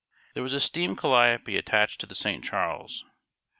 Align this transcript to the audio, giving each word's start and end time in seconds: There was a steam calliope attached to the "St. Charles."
There 0.33 0.41
was 0.41 0.53
a 0.53 0.59
steam 0.59 0.95
calliope 0.95 1.55
attached 1.57 1.99
to 2.01 2.07
the 2.07 2.15
"St. 2.15 2.43
Charles." 2.43 3.05